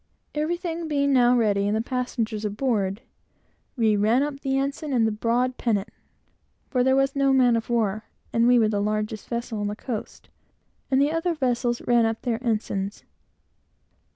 [0.33, 3.03] Everything being now ready, and the passengers aboard,
[3.77, 5.89] we ran up the ensign and broad pennant,
[6.71, 9.75] (for there was no man of war, and we were the largest vessel on the
[9.75, 10.27] coast,)
[10.89, 13.03] and the other vessels ran up their ensigns.